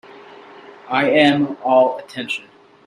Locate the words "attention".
1.99-2.45